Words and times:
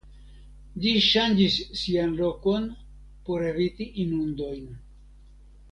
Ĝi 0.85 0.93
ŝanĝis 1.07 1.57
sian 1.81 2.15
lokon 2.21 2.67
por 3.29 3.47
eviti 3.51 3.87
inundojn. 4.07 4.65